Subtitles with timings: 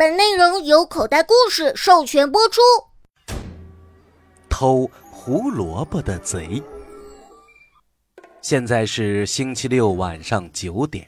[0.00, 2.62] 本内容由口袋故事授权播出。
[4.48, 6.62] 偷胡萝卜的贼。
[8.40, 11.06] 现在是星期六晚上九点，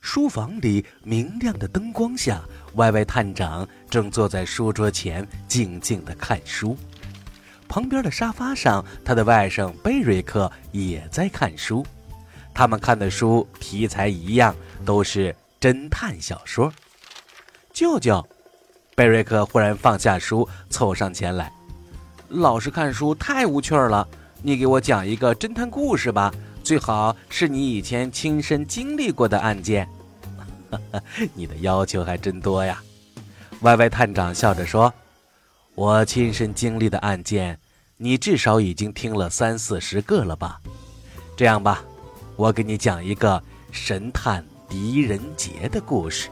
[0.00, 2.42] 书房里明亮的灯光下，
[2.76, 6.74] 歪歪探长正坐在书桌前静静的看书。
[7.68, 11.84] 旁边的沙发上，他的外甥贝瑞克也在看书。
[12.54, 14.56] 他们看的书题材一样，
[14.86, 16.72] 都是侦探小说。
[17.76, 18.26] 舅舅，
[18.94, 21.52] 贝瑞克忽然放下书，凑上前来。
[22.30, 24.08] 老是看书太无趣了，
[24.40, 26.32] 你给我讲一个侦探故事吧，
[26.64, 29.86] 最好是你以前亲身经历过的案件。
[31.36, 32.82] 你的要求还真多呀，
[33.60, 34.90] 歪歪探长笑着说
[35.76, 37.58] ：“我亲身经历的案件，
[37.98, 40.58] 你至少已经听了三四十个了吧？
[41.36, 41.84] 这样吧，
[42.36, 46.30] 我给你讲一个神探狄仁杰的故事。”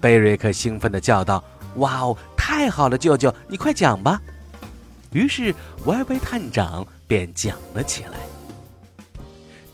[0.00, 1.42] 贝瑞克兴奋地叫道
[1.76, 4.20] ：“哇哦，太好了，舅舅，你快讲吧！”
[5.12, 5.54] 于是
[5.86, 8.18] 歪歪探长便讲了起来。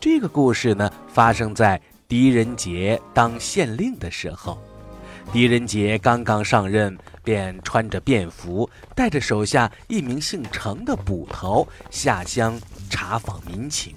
[0.01, 4.59] 这个故事呢，发生在狄仁杰当县令的时候。
[5.33, 13.95] 狄仁杰刚刚上任，便穿着便服，带着手下一名姓程的捕头下乡查访民情。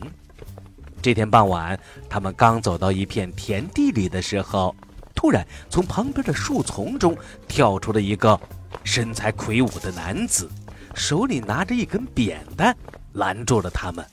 [1.02, 1.78] 这天傍晚，
[2.10, 4.76] 他们刚走到一片田地里的时候。
[5.18, 8.40] 突然，从旁边的树丛中跳出了一个
[8.84, 10.48] 身材魁梧的男子，
[10.94, 12.78] 手里拿着一根扁担，
[13.14, 14.06] 拦住了他们。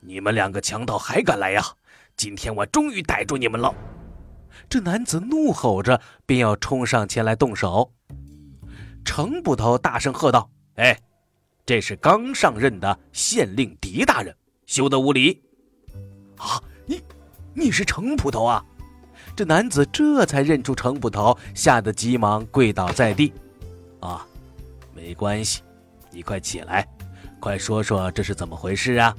[0.00, 1.62] 你们两个强盗还敢来呀？
[2.16, 3.74] 今天我终于逮住你们了！
[4.70, 7.92] 这男子怒吼着，便要冲上前来动手。
[9.04, 10.98] 程捕头大声喝道：“哎，
[11.66, 15.42] 这是刚上任的县令狄大人，休得无礼！”
[16.38, 17.02] 啊，你，
[17.54, 18.64] 你是程捕头啊？
[19.34, 23.32] 这男子这才认出程捕头，吓得急忙跪倒在地。
[24.00, 24.26] 啊，
[24.94, 25.62] 没关系，
[26.10, 26.86] 你快起来，
[27.40, 29.14] 快说说这是怎么回事啊？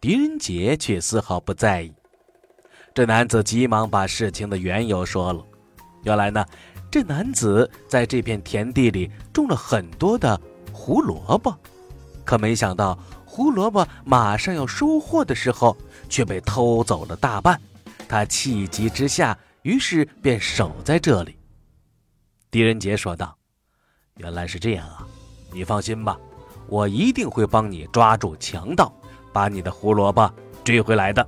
[0.00, 1.92] 狄仁杰却丝毫不在意。
[2.92, 5.42] 这男子急忙把事情的缘由说了。
[6.02, 6.44] 原来呢，
[6.90, 10.38] 这男子在这片田地里种了很多的
[10.72, 11.52] 胡萝卜，
[12.24, 15.76] 可没想到胡萝卜马上要收获的时候，
[16.10, 17.58] 却被偷走了大半。
[18.08, 21.36] 他气急之下，于是便守在这里。
[22.50, 23.36] 狄仁杰说道
[24.18, 25.06] ：“原来是这样啊，
[25.52, 26.18] 你放心吧，
[26.68, 28.94] 我一定会帮你抓住强盗，
[29.32, 30.32] 把你的胡萝卜
[30.62, 31.26] 追回来的。”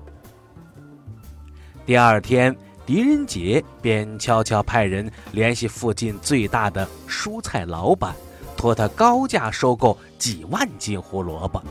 [1.84, 8.14] 第二天，狄仁杰便悄悄派人联系附近最大的蔬菜老板，
[8.56, 11.62] 托他高价收购几万斤胡萝卜。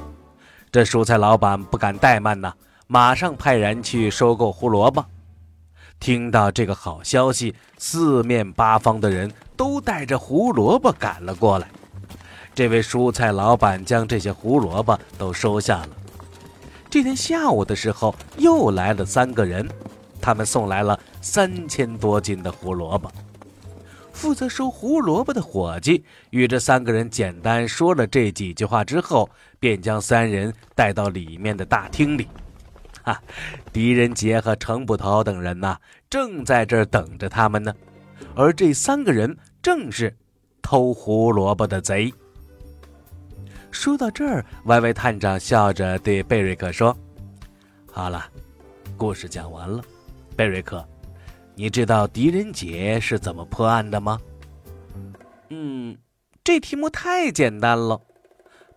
[0.72, 2.54] 这蔬菜老板不敢怠慢呐。
[2.88, 5.04] 马上派人去收购胡萝卜。
[6.00, 11.68] 听到这个好消息，四面八方的人都带着胡萝卜赶了过来。
[12.54, 15.90] 这位蔬菜老板将这些胡萝卜都收下了。
[16.90, 19.68] 这天下午的时候，又来了三个人，
[20.22, 23.12] 他们送来了三千多斤的胡萝卜。
[24.14, 29.30] 负责收胡萝卜的伙计与这三个人简单说了这几句话之后，
[29.60, 32.28] 便将三人带到里面的大厅里。
[33.06, 33.22] 哈，
[33.72, 35.78] 狄仁杰和程捕头等人呐，
[36.10, 37.72] 正在这儿等着他们呢。
[38.34, 40.12] 而这三个人正是
[40.60, 42.12] 偷胡萝卜的贼。
[43.70, 46.98] 说到这儿，歪歪探长笑着对贝瑞克说
[47.92, 48.26] ：“好了，
[48.98, 49.84] 故事讲完了。
[50.36, 50.84] 贝瑞克，
[51.54, 54.20] 你知道狄仁杰是怎么破案的吗
[55.52, 55.96] ？”“嗯，
[56.44, 58.02] 这题目太简单了。”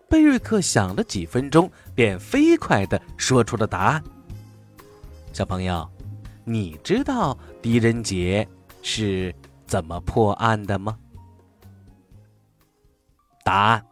[0.07, 4.03] 贝瑞克想了几分钟，便飞快地说出了答案。
[5.31, 5.87] 小朋友，
[6.43, 8.47] 你知道狄仁杰
[8.81, 9.33] 是
[9.65, 10.97] 怎么破案的吗？
[13.43, 13.85] 答案，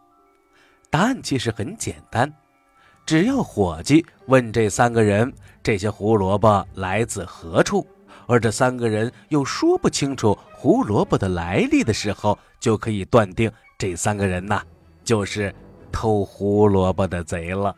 [0.90, 2.30] 答案其实很简单，
[3.06, 5.32] 只要伙计问这三个人
[5.62, 7.86] 这些胡萝卜来自何处，
[8.26, 14.62] 而这三个人又说不清楚胡萝卜的来历的时候，就可以断定这三个人呐
[15.02, 15.54] 就是
[15.90, 17.74] 偷胡萝卜的贼了。